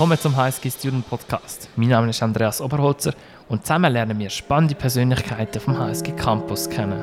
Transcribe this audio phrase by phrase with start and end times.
[0.00, 1.68] Willkommen zum HSG Student Podcast.
[1.76, 3.12] Mein Name ist Andreas Oberholzer
[3.50, 7.02] und zusammen lernen wir spannende Persönlichkeiten vom HSG Campus kennen.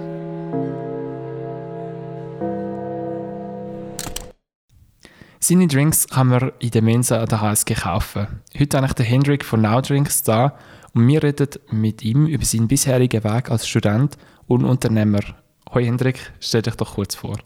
[5.40, 8.42] Seine Drinks kann man in der Mensa an der HSG kaufen.
[8.58, 10.58] Heute habe ich den Hendrik von Now Drinks da
[10.96, 15.22] und wir reden mit ihm über seinen bisherigen Weg als Student und Unternehmer.
[15.72, 17.38] Hoi Hendrik, stell dich doch kurz vor.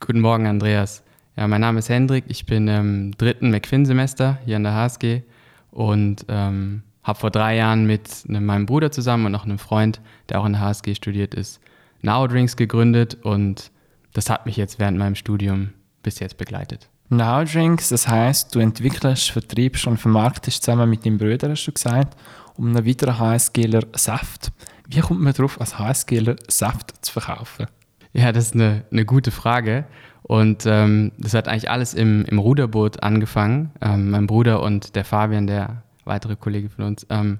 [0.00, 1.04] Guten Morgen, Andreas.
[1.36, 5.22] Ja, mein Name ist Hendrik, ich bin im dritten McFin-Semester hier an der HSG
[5.70, 10.40] und ähm, habe vor drei Jahren mit meinem Bruder zusammen und noch einem Freund, der
[10.40, 11.60] auch an der HSG studiert ist,
[12.02, 13.70] Now Drinks gegründet und
[14.12, 15.70] das hat mich jetzt während meinem Studium
[16.02, 16.90] bis jetzt begleitet.
[17.08, 21.72] Now Drinks, das heißt, du entwickelst, vertriebst und vermarktest zusammen mit deinem Bruder, hast du
[21.72, 22.14] gesagt,
[22.56, 24.52] um einen weiteren HSGler Saft.
[24.86, 27.66] Wie kommt man darauf, als HSGler Saft zu verkaufen?
[28.12, 29.86] Ja, das ist eine, eine gute Frage.
[30.22, 33.72] Und ähm, das hat eigentlich alles im, im Ruderboot angefangen.
[33.80, 37.38] Ähm, mein Bruder und der Fabian, der weitere Kollege von uns, ähm,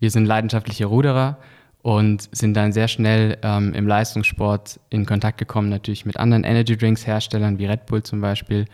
[0.00, 1.38] wir sind leidenschaftliche Ruderer
[1.82, 6.76] und sind dann sehr schnell ähm, im Leistungssport in Kontakt gekommen, natürlich mit anderen Energy
[6.76, 8.66] Drinks Herstellern wie Red Bull zum Beispiel,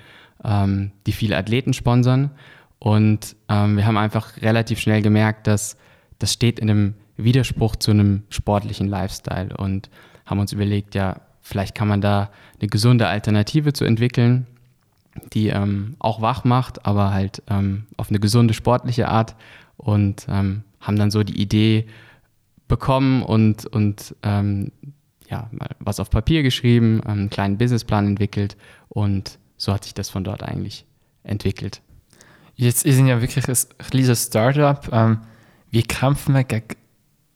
[0.45, 2.31] ähm, die viele Athleten sponsern.
[2.79, 5.77] Und ähm, wir haben einfach relativ schnell gemerkt, dass
[6.19, 9.91] das steht in einem Widerspruch zu einem sportlichen Lifestyle und
[10.25, 14.47] haben uns überlegt, ja, Vielleicht kann man da eine gesunde Alternative zu entwickeln,
[15.33, 19.35] die ähm, auch wach macht, aber halt ähm, auf eine gesunde sportliche Art
[19.77, 21.87] und ähm, haben dann so die Idee
[22.69, 24.73] bekommen und, und ähm,
[25.29, 28.57] ja, mal was auf Papier geschrieben, einen kleinen Businessplan entwickelt
[28.89, 30.87] und so hat sich das von dort eigentlich
[31.25, 31.83] entwickelt.
[32.55, 34.89] Jetzt ist ja wirklich ein kleines Startup.
[34.93, 35.19] Ähm,
[35.71, 36.63] wie kämpfen gegen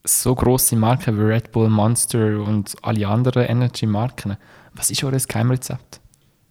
[0.06, 4.36] so große Marken wie Red Bull, Monster und alle anderen Energy-Marken.
[4.74, 6.00] Was ist eures Geheimrezept?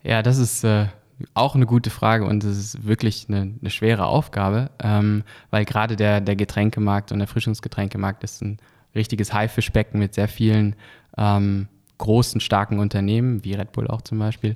[0.03, 0.88] Ja, das ist äh,
[1.34, 5.95] auch eine gute Frage und es ist wirklich eine, eine schwere Aufgabe, ähm, weil gerade
[5.95, 8.58] der, der Getränkemarkt und der Frischungsgetränkemarkt ist ein
[8.94, 10.76] richtiges Haifischbecken mit sehr vielen
[11.17, 11.67] ähm,
[11.98, 14.55] großen, starken Unternehmen, wie Red Bull auch zum Beispiel.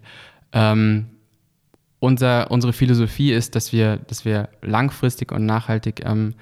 [0.51, 1.07] Ähm,
[1.99, 6.33] unser, unsere Philosophie ist, dass wir, dass wir langfristig und nachhaltig ähm,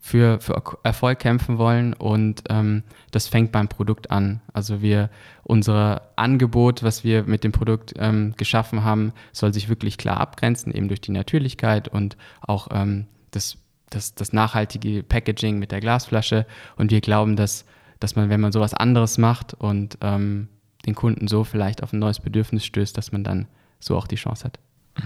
[0.00, 4.40] für, für Erfolg kämpfen wollen und ähm, das fängt beim Produkt an.
[4.52, 5.10] Also wir,
[5.42, 10.72] unser Angebot, was wir mit dem Produkt ähm, geschaffen haben, soll sich wirklich klar abgrenzen,
[10.72, 13.58] eben durch die Natürlichkeit und auch ähm, das,
[13.90, 16.46] das, das nachhaltige Packaging mit der Glasflasche.
[16.76, 17.64] Und wir glauben, dass,
[18.00, 20.48] dass man, wenn man sowas anderes macht und ähm,
[20.86, 23.48] den Kunden so vielleicht auf ein neues Bedürfnis stößt, dass man dann
[23.80, 24.58] so auch die Chance hat.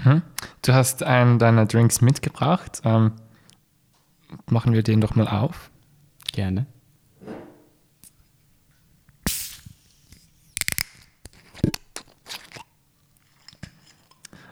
[0.04, 0.22] Mhm.
[0.62, 2.82] Du hast einen deiner Drinks mitgebracht.
[4.50, 5.70] Machen wir den doch mal auf.
[6.32, 6.66] Gerne.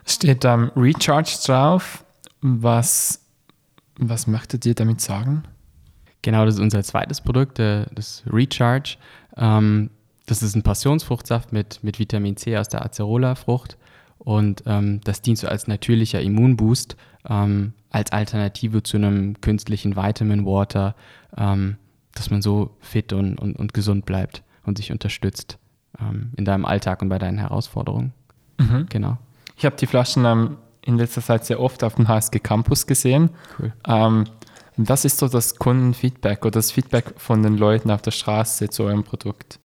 [0.05, 2.03] Steht da ähm, Recharge drauf.
[2.41, 3.25] Was,
[3.97, 5.43] was möchtet ihr damit sagen?
[6.21, 8.97] Genau, das ist unser zweites Produkt, äh, das Recharge.
[9.37, 9.89] Ähm,
[10.25, 13.77] das ist ein Passionsfruchtsaft mit, mit Vitamin C aus der Acerola-Frucht
[14.23, 16.95] und ähm, das dient so als natürlicher Immunboost
[17.27, 20.95] ähm, als Alternative zu einem künstlichen Vitamin Water,
[21.37, 21.77] ähm,
[22.13, 25.57] dass man so fit und, und, und, gesund bleibt und sich unterstützt
[25.99, 28.13] ähm, in deinem Alltag und bei deinen Herausforderungen.
[28.59, 28.85] Mhm.
[28.89, 29.17] Genau.
[29.57, 33.31] Ich habe die Flaschen ähm, in letzter Zeit sehr oft auf dem HSG Campus gesehen.
[33.59, 33.73] Cool.
[33.87, 34.25] Ähm,
[34.77, 38.83] was ist so das Kundenfeedback oder das Feedback von den Leuten auf der Straße zu
[38.83, 39.60] eurem Produkt?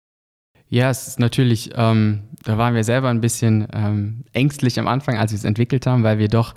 [0.75, 5.18] Ja, es ist natürlich, ähm, da waren wir selber ein bisschen ähm, ängstlich am Anfang,
[5.18, 6.53] als wir es entwickelt haben, weil wir doch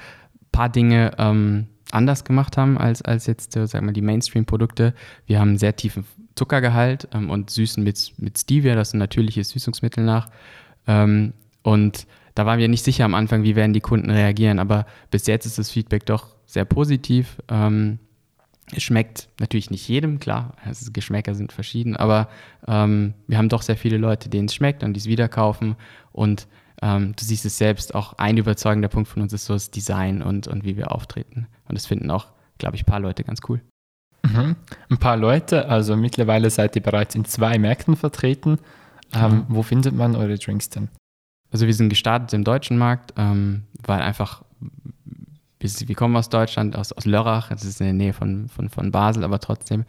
[0.50, 4.92] paar Dinge ähm, anders gemacht haben als, als jetzt, äh, sag mal, die Mainstream-Produkte.
[5.26, 8.98] Wir haben einen sehr tiefen Zuckergehalt ähm, und süßen mit, mit Stevia, das ist ein
[8.98, 10.30] natürliches Süßungsmittel nach.
[10.88, 14.86] Ähm, und da waren wir nicht sicher am Anfang, wie werden die Kunden reagieren, aber
[15.12, 17.36] bis jetzt ist das Feedback doch sehr positiv.
[17.48, 18.00] Ähm,
[18.72, 22.28] es schmeckt natürlich nicht jedem, klar, also Geschmäcker sind verschieden, aber
[22.66, 25.76] ähm, wir haben doch sehr viele Leute, denen es schmeckt und die es wieder kaufen
[26.12, 26.46] und
[26.80, 30.22] ähm, du siehst es selbst, auch ein überzeugender Punkt von uns ist so das Design
[30.22, 31.48] und, und wie wir auftreten.
[31.66, 32.28] Und das finden auch,
[32.58, 33.60] glaube ich, ein paar Leute ganz cool.
[34.22, 34.56] Mhm.
[34.88, 38.58] Ein paar Leute, also mittlerweile seid ihr bereits in zwei Märkten vertreten.
[39.12, 39.44] Ähm, mhm.
[39.48, 40.88] Wo findet man eure Drinks denn?
[41.50, 44.44] Also wir sind gestartet im deutschen Markt, ähm, weil einfach,
[45.60, 48.90] wir kommen aus Deutschland, aus, aus Lörrach, das ist in der Nähe von, von, von
[48.90, 49.84] Basel, aber trotzdem,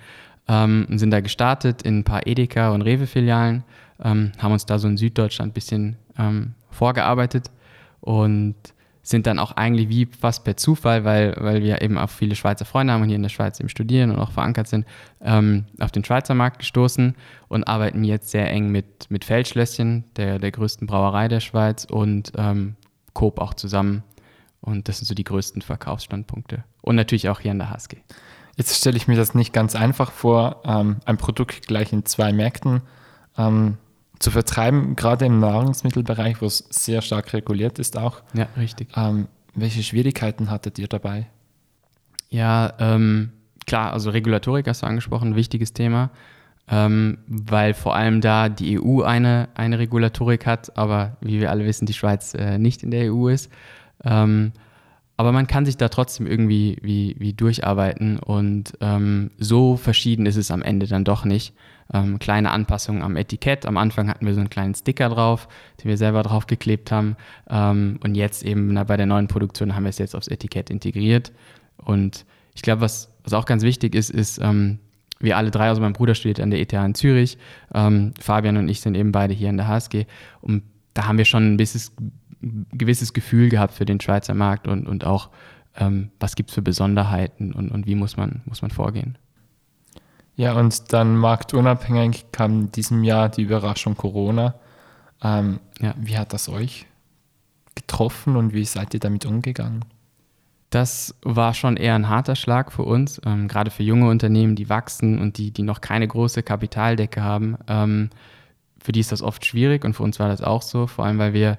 [0.48, 3.64] ähm, sind da gestartet in ein paar Edeka und Rewe-Filialen,
[4.04, 7.52] ähm, haben uns da so in Süddeutschland ein bisschen ähm, vorgearbeitet
[8.02, 8.56] und
[9.02, 12.66] sind dann auch eigentlich wie fast per Zufall, weil, weil wir eben auch viele Schweizer
[12.66, 14.86] Freunde haben und hier in der Schweiz eben studieren und auch verankert sind,
[15.22, 17.16] ähm, auf den Schweizer Markt gestoßen
[17.48, 22.32] und arbeiten jetzt sehr eng mit, mit Feldschlösschen, der, der größten Brauerei der Schweiz und
[22.38, 22.76] ähm,
[23.14, 24.04] Coop auch zusammen.
[24.62, 26.64] Und das sind so die größten Verkaufsstandpunkte.
[26.82, 27.98] Und natürlich auch hier an der HSG.
[28.56, 32.34] Jetzt stelle ich mir das nicht ganz einfach vor, ähm, ein Produkt gleich in zwei
[32.34, 32.82] Märkten
[33.38, 33.78] ähm,
[34.20, 38.22] zu vertreiben, gerade im Nahrungsmittelbereich, wo es sehr stark reguliert ist auch.
[38.34, 38.90] Ja, richtig.
[38.96, 41.28] Ähm, welche Schwierigkeiten hattet ihr dabei?
[42.30, 43.32] Ja, ähm,
[43.66, 46.12] klar, also Regulatorik hast du angesprochen, wichtiges Thema,
[46.68, 51.66] ähm, weil vor allem da die EU eine, eine Regulatorik hat, aber wie wir alle
[51.66, 53.50] wissen, die Schweiz äh, nicht in der EU ist.
[54.04, 54.54] Ähm,
[55.18, 60.38] aber man kann sich da trotzdem irgendwie wie, wie durcharbeiten und ähm, so verschieden ist
[60.38, 61.54] es am Ende dann doch nicht.
[61.92, 63.66] Ähm, kleine Anpassungen am Etikett.
[63.66, 65.50] Am Anfang hatten wir so einen kleinen Sticker drauf,
[65.84, 67.18] den wir selber draufgeklebt haben.
[67.50, 70.70] Ähm, und jetzt eben na, bei der neuen Produktion haben wir es jetzt aufs Etikett
[70.70, 71.34] integriert.
[71.76, 72.26] Und
[72.56, 74.80] ich glaube, was, was auch ganz wichtig ist, ist, ähm,
[75.20, 77.38] wir alle drei, also mein Bruder studiert an der ETH in Zürich,
[77.74, 80.06] ähm, Fabian und ich sind eben beide hier an der HSG.
[80.42, 80.64] Und
[80.94, 85.06] da haben wir schon ein bisschen, gewisses Gefühl gehabt für den Schweizer Markt und, und
[85.06, 85.30] auch,
[85.76, 89.18] ähm, was gibt es für Besonderheiten und, und wie muss man, muss man vorgehen.
[90.36, 94.56] Ja, und dann marktunabhängig kam in diesem Jahr die Überraschung Corona.
[95.22, 95.94] Ähm, ja.
[95.98, 96.86] Wie hat das euch
[97.76, 99.84] getroffen und wie seid ihr damit umgegangen?
[100.70, 104.70] Das war schon eher ein harter Schlag für uns, ähm, gerade für junge Unternehmen, die
[104.70, 107.58] wachsen und die, die noch keine große Kapitaldecke haben.
[107.68, 108.10] Ähm,
[108.82, 111.18] für die ist das oft schwierig und für uns war das auch so, vor allem
[111.18, 111.58] weil wir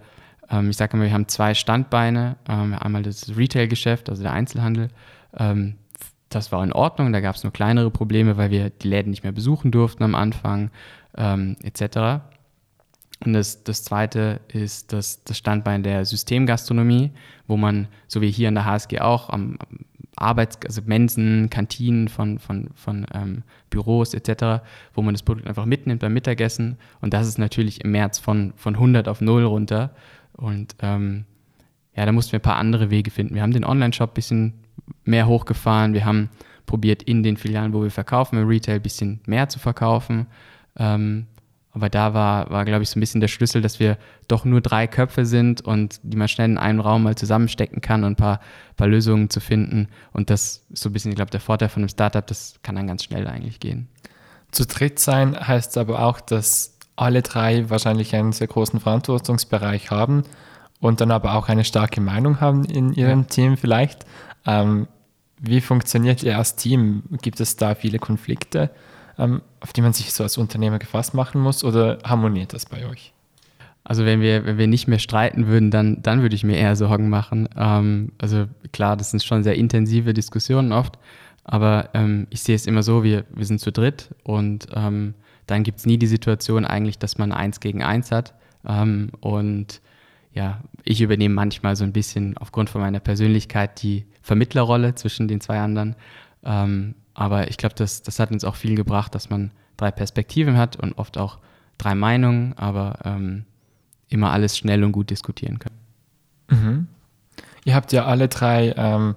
[0.69, 2.37] ich sage immer, wir haben zwei Standbeine.
[2.49, 4.89] Ähm, einmal das Retail-Geschäft, also der Einzelhandel.
[5.37, 5.77] Ähm,
[6.29, 9.25] das war in Ordnung, da gab es nur kleinere Probleme, weil wir die Läden nicht
[9.25, 10.71] mehr besuchen durften am Anfang
[11.17, 12.23] ähm, etc.
[13.25, 17.11] Und das, das zweite ist das, das Standbein der Systemgastronomie,
[17.47, 19.59] wo man, so wie hier in der HSG auch, am
[20.17, 24.63] Arbeits-, also Mensen, Kantinen von, von, von ähm, Büros etc.,
[24.95, 26.79] wo man das Produkt einfach mitnimmt beim Mittagessen.
[27.01, 29.91] Und das ist natürlich im März von, von 100 auf 0 runter.
[30.33, 31.25] Und ähm,
[31.95, 33.35] ja, da mussten wir ein paar andere Wege finden.
[33.35, 34.55] Wir haben den Online-Shop ein bisschen
[35.05, 35.93] mehr hochgefahren.
[35.93, 36.31] Wir haben
[36.67, 40.27] probiert, in den Filialen, wo wir verkaufen, im Retail ein bisschen mehr zu verkaufen.
[40.77, 41.27] Ähm,
[41.73, 43.97] aber da war, war glaube ich, so ein bisschen der Schlüssel, dass wir
[44.27, 48.03] doch nur drei Köpfe sind und die man schnell in einem Raum mal zusammenstecken kann
[48.03, 48.41] und ein paar,
[48.77, 49.89] paar Lösungen zu finden.
[50.13, 52.75] Und das ist so ein bisschen, ich glaube, der Vorteil von einem Startup, das kann
[52.75, 53.89] dann ganz schnell eigentlich gehen.
[54.51, 60.25] Zu dritt sein heißt aber auch, dass alle drei wahrscheinlich einen sehr großen Verantwortungsbereich haben
[60.81, 63.27] und dann aber auch eine starke Meinung haben in ihrem ja.
[63.27, 64.07] Team vielleicht.
[64.47, 64.89] Ähm,
[65.39, 67.05] wie funktioniert ihr als Team?
[67.23, 68.71] Gibt es da viele Konflikte,
[69.19, 72.87] ähm, auf die man sich so als Unternehmer gefasst machen muss oder harmoniert das bei
[72.87, 73.13] euch?
[73.83, 76.77] Also wenn wir, wenn wir nicht mehr streiten würden, dann, dann würde ich mir eher
[76.77, 77.49] Sorgen machen.
[77.57, 80.99] Ähm, also klar, das sind schon sehr intensive Diskussionen oft,
[81.45, 85.15] aber ähm, ich sehe es immer so, wir, wir sind zu dritt und ähm,
[85.51, 88.35] dann gibt es nie die Situation eigentlich, dass man eins gegen eins hat.
[88.67, 89.81] Ähm, und
[90.33, 95.41] ja, ich übernehme manchmal so ein bisschen aufgrund von meiner Persönlichkeit die Vermittlerrolle zwischen den
[95.41, 95.97] zwei anderen.
[96.45, 100.57] Ähm, aber ich glaube, das, das hat uns auch viel gebracht, dass man drei Perspektiven
[100.57, 101.39] hat und oft auch
[101.79, 103.45] drei Meinungen, aber ähm,
[104.09, 105.73] immer alles schnell und gut diskutieren kann.
[106.49, 106.87] Mhm.
[107.65, 109.17] Ihr habt ja alle drei ähm,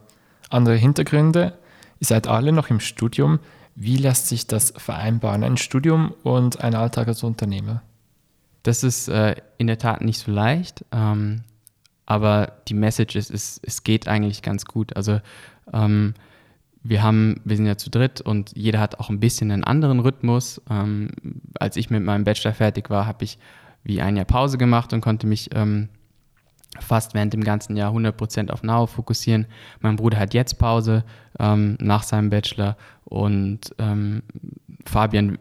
[0.49, 1.57] andere Hintergründe.
[1.99, 3.39] Ihr seid alle noch im Studium.
[3.75, 7.81] Wie lässt sich das vereinbaren, ein Studium und ein Alltag als Unternehmer?
[8.61, 11.41] Das ist äh, in der Tat nicht so leicht, ähm,
[12.05, 14.95] aber die Message ist, ist, es geht eigentlich ganz gut.
[14.95, 15.19] Also
[15.73, 16.13] ähm,
[16.83, 19.99] wir haben, wir sind ja zu dritt und jeder hat auch ein bisschen einen anderen
[19.99, 20.61] Rhythmus.
[20.69, 21.09] Ähm,
[21.59, 23.39] als ich mit meinem Bachelor fertig war, habe ich
[23.83, 25.89] wie ein Jahr Pause gemacht und konnte mich ähm,
[26.79, 29.45] fast während dem ganzen Jahr 100% auf Now fokussieren.
[29.81, 31.03] Mein Bruder hat jetzt Pause
[31.39, 34.23] ähm, nach seinem Bachelor und ähm,
[34.85, 35.37] Fabian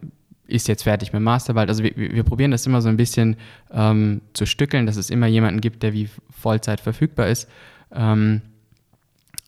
[0.47, 1.69] ist jetzt fertig mit dem Masterbald.
[1.69, 3.37] Also wir, wir, probieren das immer so ein bisschen
[3.71, 7.49] ähm, zu stückeln, dass es immer jemanden gibt, der wie Vollzeit verfügbar ist.
[7.91, 8.43] Ähm,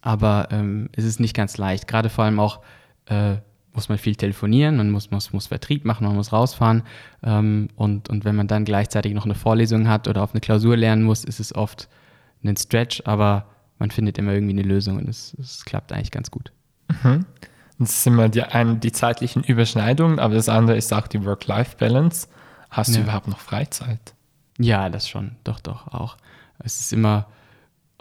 [0.00, 1.86] aber ähm, es ist nicht ganz leicht.
[1.88, 2.60] Gerade vor allem auch
[3.06, 3.36] äh,
[3.74, 6.82] muss man viel telefonieren, man muss, muss, muss Vertrieb machen, man muss rausfahren.
[7.22, 10.76] Ähm, und, und wenn man dann gleichzeitig noch eine Vorlesung hat oder auf eine Klausur
[10.76, 11.88] lernen muss, ist es oft
[12.44, 13.46] ein Stretch, aber
[13.78, 16.52] man findet immer irgendwie eine Lösung und es, es klappt eigentlich ganz gut.
[17.02, 17.26] Mhm.
[17.78, 22.28] Das ist immer die, ein, die zeitlichen Überschneidungen, aber das andere ist auch die Work-Life-Balance.
[22.70, 22.96] Hast ja.
[22.96, 24.14] du überhaupt noch Freizeit?
[24.58, 25.32] Ja, das schon.
[25.42, 26.16] Doch, doch, auch.
[26.58, 27.26] Es ist immer,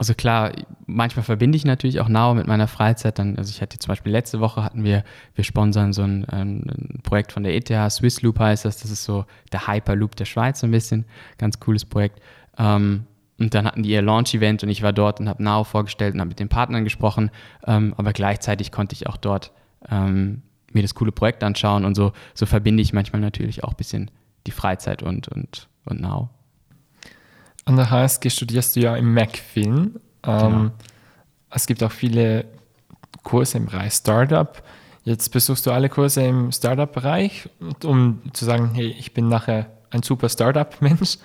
[0.04, 0.52] also klar,
[0.86, 3.20] manchmal verbinde ich natürlich auch Now mit meiner Freizeit.
[3.20, 7.00] Dann, also ich hatte zum Beispiel letzte Woche hatten wir, wir sponsern so ein, ein
[7.04, 8.82] Projekt von der ETH, Swiss Loop heißt das.
[8.82, 11.06] Das ist so der Hyperloop der Schweiz so ein bisschen.
[11.38, 12.20] Ganz cooles Projekt.
[12.58, 13.06] Ähm,
[13.40, 16.20] und dann hatten die ihr Launch-Event und ich war dort und habe Now vorgestellt und
[16.20, 17.32] habe mit den Partnern gesprochen.
[17.66, 19.54] Ähm, aber gleichzeitig konnte ich auch dort
[19.90, 20.42] ähm,
[20.74, 24.12] mir das coole Projekt anschauen und so, so verbinde ich manchmal natürlich auch ein bisschen
[24.48, 26.30] die Freizeit und, und, und Now.
[27.65, 29.96] An der HSG studierst du ja im MacFin.
[30.24, 30.72] Ähm, genau.
[31.50, 32.46] Es gibt auch viele
[33.24, 34.62] Kurse im Bereich Startup.
[35.03, 37.50] Jetzt besuchst du alle Kurse im Startup-Bereich,
[37.84, 41.17] um zu sagen, hey, ich bin nachher ein super Startup-Mensch.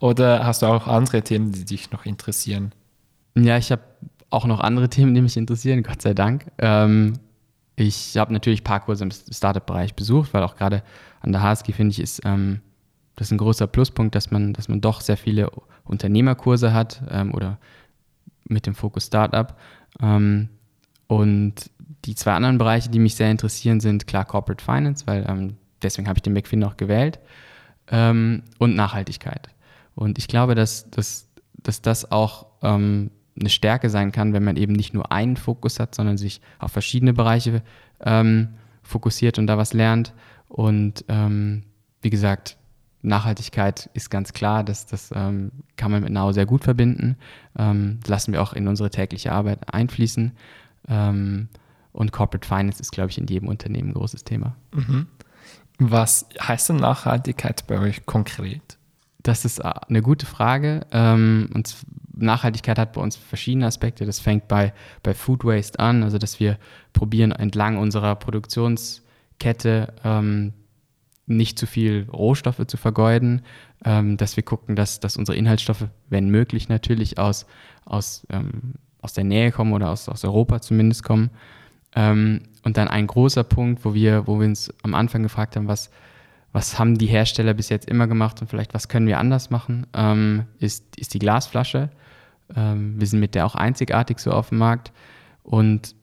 [0.00, 2.72] Oder hast du auch andere Themen, die dich noch interessieren?
[3.36, 3.82] Ja, ich habe
[4.30, 6.50] auch noch andere Themen, die mich interessieren, Gott sei Dank.
[6.58, 7.14] Ähm,
[7.76, 10.82] ich habe natürlich ein paar Kurse im Startup-Bereich besucht, weil auch gerade
[11.20, 12.60] an der HSG finde ich, ist ähm,
[13.16, 15.50] das ein großer Pluspunkt, dass man, dass man doch sehr viele
[15.84, 17.58] Unternehmerkurse hat ähm, oder
[18.44, 19.58] mit dem Fokus Startup.
[20.00, 20.48] Ähm,
[21.06, 21.70] und
[22.04, 26.08] die zwei anderen Bereiche, die mich sehr interessieren, sind klar Corporate Finance, weil ähm, deswegen
[26.08, 27.18] habe ich den McFin auch gewählt,
[27.90, 29.48] ähm, und Nachhaltigkeit.
[29.94, 34.56] Und ich glaube, dass, dass, dass das auch ähm, eine Stärke sein kann, wenn man
[34.56, 37.62] eben nicht nur einen Fokus hat, sondern sich auf verschiedene Bereiche
[38.00, 40.12] ähm, fokussiert und da was lernt.
[40.48, 42.58] Und wie gesagt,
[43.04, 47.16] Nachhaltigkeit ist ganz klar, das, das ähm, kann man mit Now sehr gut verbinden.
[47.58, 50.32] Ähm, lassen wir auch in unsere tägliche Arbeit einfließen.
[50.88, 51.48] Ähm,
[51.92, 54.56] und Corporate Finance ist, glaube ich, in jedem Unternehmen ein großes Thema.
[54.72, 55.06] Mhm.
[55.78, 58.78] Was heißt denn Nachhaltigkeit bei euch konkret?
[59.22, 60.86] Das ist äh, eine gute Frage.
[60.90, 61.76] Ähm, und
[62.16, 64.06] Nachhaltigkeit hat bei uns verschiedene Aspekte.
[64.06, 66.58] Das fängt bei, bei Food Waste an, also dass wir
[66.92, 70.52] probieren, entlang unserer Produktionskette ähm,
[71.26, 73.42] nicht zu viel Rohstoffe zu vergeuden,
[73.84, 77.46] ähm, dass wir gucken, dass, dass unsere Inhaltsstoffe, wenn möglich natürlich, aus,
[77.84, 81.30] aus, ähm, aus der Nähe kommen oder aus, aus Europa zumindest kommen.
[81.94, 85.68] Ähm, und dann ein großer Punkt, wo wir, wo wir uns am Anfang gefragt haben,
[85.68, 85.90] was,
[86.52, 89.86] was haben die Hersteller bis jetzt immer gemacht und vielleicht was können wir anders machen,
[89.94, 91.90] ähm, ist, ist die Glasflasche.
[92.54, 94.92] Ähm, wir sind mit der auch einzigartig so auf dem Markt.
[95.42, 95.94] Und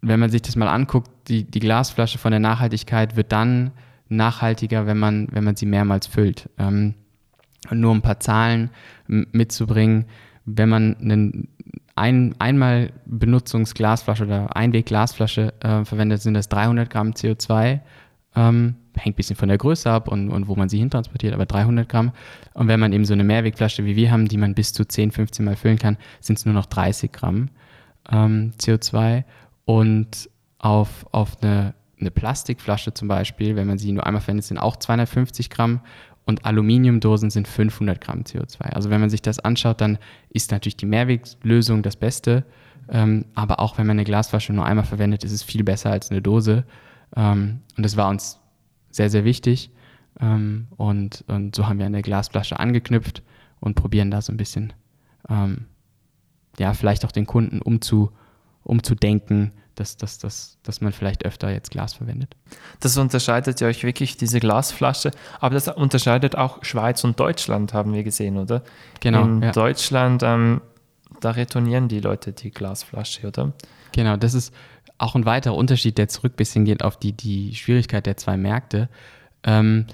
[0.00, 3.72] wenn man sich das mal anguckt, die, die Glasflasche von der Nachhaltigkeit wird dann
[4.08, 6.48] nachhaltiger, wenn man, wenn man sie mehrmals füllt.
[6.58, 6.94] Ähm,
[7.70, 8.70] nur ein paar Zahlen
[9.06, 10.06] mitzubringen,
[10.44, 11.48] wenn man einen
[11.96, 17.80] ein, einmal Benutzungsglasflasche oder Einwegglasflasche äh, verwendet, sind das 300 Gramm CO2
[18.38, 21.46] ähm, hängt ein bisschen von der Größe ab und, und wo man sie hintransportiert, aber
[21.46, 22.12] 300 Gramm.
[22.54, 25.12] Und wenn man eben so eine Mehrwegflasche wie wir haben, die man bis zu 10,
[25.12, 27.48] 15 Mal füllen kann, sind es nur noch 30 Gramm
[28.10, 29.24] ähm, CO2.
[29.64, 34.58] Und auf, auf eine, eine Plastikflasche zum Beispiel, wenn man sie nur einmal verwendet, sind
[34.58, 35.80] auch 250 Gramm
[36.24, 38.60] und Aluminiumdosen sind 500 Gramm CO2.
[38.60, 42.44] Also wenn man sich das anschaut, dann ist natürlich die Mehrweglösung das Beste.
[42.90, 46.10] Ähm, aber auch wenn man eine Glasflasche nur einmal verwendet, ist es viel besser als
[46.10, 46.64] eine Dose.
[47.16, 48.40] Ähm, und das war uns
[48.90, 49.70] sehr, sehr wichtig.
[50.20, 53.22] Ähm, und, und so haben wir der Glasflasche angeknüpft
[53.60, 54.72] und probieren da so ein bisschen,
[55.28, 55.66] ähm,
[56.58, 58.10] ja, vielleicht auch den Kunden umzu,
[58.64, 62.36] umzudenken, dass, dass, dass, dass man vielleicht öfter jetzt Glas verwendet.
[62.80, 65.10] Das unterscheidet ja euch wirklich, diese Glasflasche.
[65.40, 68.62] Aber das unterscheidet auch Schweiz und Deutschland, haben wir gesehen, oder?
[69.00, 69.24] Genau.
[69.24, 69.52] In ja.
[69.52, 70.60] Deutschland, ähm,
[71.20, 73.52] da retournieren die Leute die Glasflasche, oder?
[73.92, 74.52] Genau, das ist,
[74.98, 78.36] auch ein weiterer Unterschied, der zurück ein bisschen geht auf die, die Schwierigkeit der zwei
[78.36, 78.88] Märkte.
[79.44, 79.86] Ähm,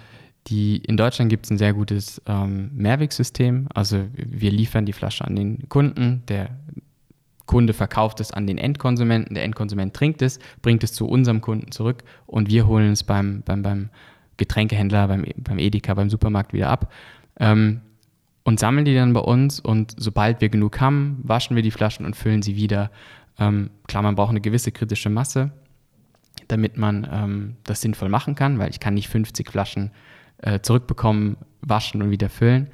[0.46, 3.68] die, in Deutschland gibt es ein sehr gutes ähm, Mehrwegsystem.
[3.72, 6.50] Also wir liefern die Flasche an den Kunden, der
[7.46, 11.70] Kunde verkauft es an den Endkonsumenten, der Endkonsument trinkt es, bringt es zu unserem Kunden
[11.72, 13.90] zurück und wir holen es beim, beim, beim
[14.36, 16.92] Getränkehändler, beim, beim Edeka, beim Supermarkt wieder ab.
[17.38, 17.80] Ähm,
[18.44, 22.04] und sammeln die dann bei uns und sobald wir genug haben, waschen wir die Flaschen
[22.04, 22.90] und füllen sie wieder
[23.38, 25.50] ähm, klar, man braucht eine gewisse kritische Masse,
[26.48, 29.90] damit man ähm, das sinnvoll machen kann, weil ich kann nicht 50 Flaschen
[30.38, 32.68] äh, zurückbekommen, waschen und wieder füllen.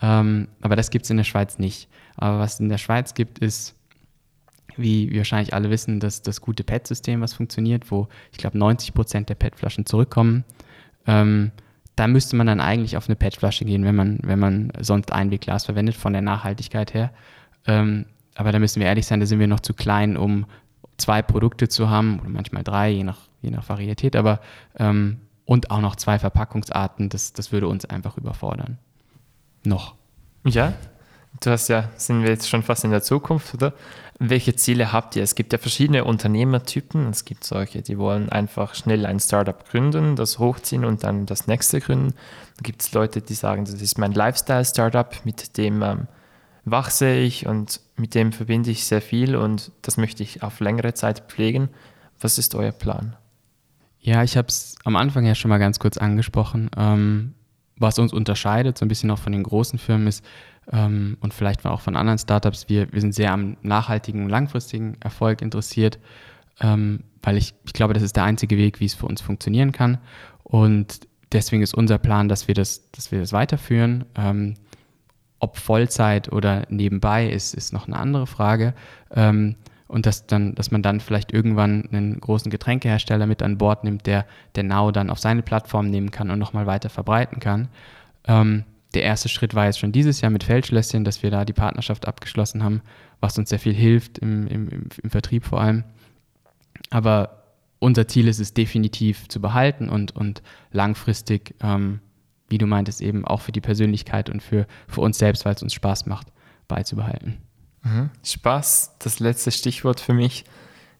[0.00, 1.88] Ähm, aber das gibt es in der Schweiz nicht.
[2.16, 3.76] Aber was es in der Schweiz gibt, ist,
[4.76, 8.94] wie wir wahrscheinlich alle wissen, das, das gute PET-System, was funktioniert, wo ich glaube 90
[8.94, 10.44] Prozent der PET-Flaschen zurückkommen.
[11.06, 11.52] Ähm,
[11.96, 15.66] da müsste man dann eigentlich auf eine PET-Flasche gehen, wenn man, wenn man sonst Einwegglas
[15.66, 17.12] verwendet, von der Nachhaltigkeit her.
[17.66, 20.46] Ähm, aber da müssen wir ehrlich sein, da sind wir noch zu klein, um
[20.96, 24.40] zwei Produkte zu haben oder manchmal drei, je nach, je nach Varietät, aber
[24.78, 28.78] ähm, und auch noch zwei Verpackungsarten, das, das würde uns einfach überfordern.
[29.64, 29.94] Noch.
[30.46, 30.72] Ja,
[31.40, 33.72] du hast ja, sind wir jetzt schon fast in der Zukunft, oder?
[34.20, 35.24] Welche Ziele habt ihr?
[35.24, 37.08] Es gibt ja verschiedene Unternehmertypen.
[37.08, 41.48] Es gibt solche, die wollen einfach schnell ein Startup gründen, das hochziehen und dann das
[41.48, 42.14] nächste gründen.
[42.56, 46.06] Da gibt es Leute, die sagen, das ist mein Lifestyle-Startup, mit dem ähm,
[46.64, 50.94] wachse ich und mit dem verbinde ich sehr viel und das möchte ich auf längere
[50.94, 51.68] Zeit pflegen.
[52.20, 53.16] Was ist euer Plan?
[54.00, 56.70] Ja, ich habe es am Anfang ja schon mal ganz kurz angesprochen.
[56.76, 57.34] Ähm,
[57.76, 60.24] was uns unterscheidet, so ein bisschen auch von den großen Firmen ist,
[60.72, 64.96] ähm, und vielleicht auch von anderen Startups, wir, wir sind sehr am nachhaltigen und langfristigen
[65.00, 65.98] Erfolg interessiert,
[66.60, 69.72] ähm, weil ich, ich glaube, das ist der einzige Weg, wie es für uns funktionieren
[69.72, 69.98] kann.
[70.42, 71.00] Und
[71.32, 74.04] deswegen ist unser Plan, dass wir das, dass wir das weiterführen.
[74.14, 74.54] Ähm,
[75.38, 78.74] ob Vollzeit oder nebenbei ist, ist noch eine andere Frage.
[79.94, 84.06] Und dass, dann, dass man dann vielleicht irgendwann einen großen Getränkehersteller mit an Bord nimmt,
[84.06, 87.68] der, der Now dann auf seine Plattform nehmen kann und nochmal weiter verbreiten kann.
[88.26, 91.52] Ähm, der erste Schritt war jetzt schon dieses Jahr mit Feldschlösschen, dass wir da die
[91.52, 92.82] Partnerschaft abgeschlossen haben,
[93.20, 94.68] was uns sehr viel hilft, im, im,
[95.00, 95.84] im Vertrieb vor allem.
[96.90, 97.44] Aber
[97.78, 102.00] unser Ziel ist es definitiv zu behalten und, und langfristig, ähm,
[102.48, 105.62] wie du meintest, eben auch für die Persönlichkeit und für, für uns selbst, weil es
[105.62, 106.32] uns Spaß macht,
[106.66, 107.38] beizubehalten.
[107.84, 108.10] Mhm.
[108.24, 110.44] Spaß, das letzte Stichwort für mich.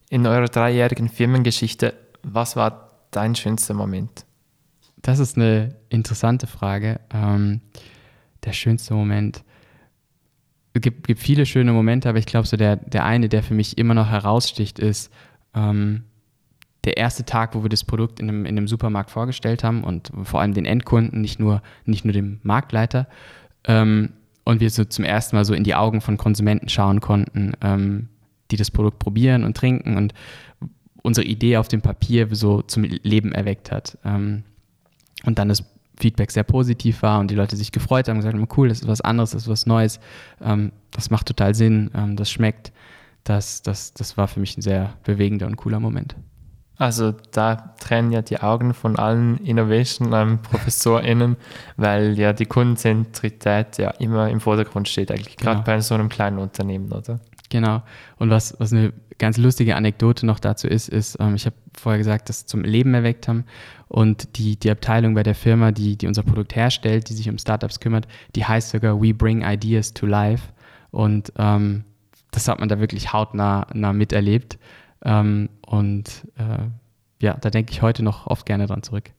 [0.09, 4.25] In eurer dreijährigen Firmengeschichte, was war dein schönster Moment?
[5.01, 6.99] Das ist eine interessante Frage.
[7.11, 7.61] Ähm,
[8.43, 9.43] der schönste Moment.
[10.73, 13.53] Es gibt, gibt, viele schöne Momente, aber ich glaube, so der, der eine, der für
[13.53, 15.11] mich immer noch heraussticht, ist
[15.53, 16.03] ähm,
[16.83, 20.11] der erste Tag, wo wir das Produkt in einem, in einem Supermarkt vorgestellt haben und
[20.23, 23.07] vor allem den Endkunden, nicht nur, nicht nur dem Marktleiter.
[23.63, 24.13] Ähm,
[24.45, 28.07] und wir so zum ersten Mal so in die Augen von Konsumenten schauen konnten, ähm,
[28.51, 30.13] die das Produkt probieren und trinken und
[31.01, 33.97] unsere Idee auf dem Papier so zum Leben erweckt hat.
[34.05, 34.43] Ähm,
[35.25, 35.63] und dann das
[35.97, 38.87] Feedback sehr positiv war und die Leute sich gefreut haben, gesagt haben, cool, das ist
[38.87, 39.99] was anderes, das ist was Neues,
[40.41, 42.71] ähm, das macht total Sinn, ähm, das schmeckt.
[43.23, 46.15] Das, das, das war für mich ein sehr bewegender und cooler Moment.
[46.77, 51.37] Also da trennen ja die Augen von allen Innovation-ProfessorInnen,
[51.77, 55.65] weil ja die Kundenzentrität ja immer im Vordergrund steht, eigentlich gerade genau.
[55.65, 57.19] bei so einem kleinen Unternehmen, oder?
[57.49, 57.83] Genau.
[58.17, 61.99] Und was, was eine ganz lustige Anekdote noch dazu ist, ist, ähm, ich habe vorher
[61.99, 63.45] gesagt, dass zum Leben erweckt haben
[63.87, 67.37] und die, die Abteilung bei der Firma, die, die unser Produkt herstellt, die sich um
[67.37, 70.49] Startups kümmert, die heißt sogar We Bring Ideas to Life
[70.91, 71.85] und ähm,
[72.31, 74.57] das hat man da wirklich hautnah nah miterlebt.
[75.03, 76.67] Ähm, und äh,
[77.21, 79.11] ja, da denke ich heute noch oft gerne dran zurück.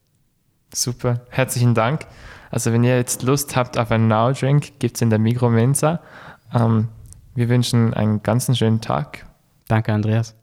[0.73, 2.05] Super, herzlichen Dank.
[2.51, 6.01] Also wenn ihr jetzt Lust habt auf einen Now Drink, gibt es in der Mikromensa.
[6.53, 6.89] Ähm,
[7.35, 9.25] wir wünschen einen ganz schönen Tag.
[9.67, 10.35] Danke, Andreas.